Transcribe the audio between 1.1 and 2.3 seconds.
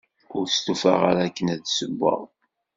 akken ad ssewweɣ.